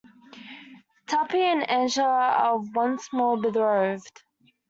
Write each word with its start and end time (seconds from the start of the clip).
Tuppy 1.05 1.39
and 1.41 1.69
Angela 1.69 2.07
are 2.31 2.57
once 2.73 3.13
more 3.13 3.37
betrothed. 3.39 4.23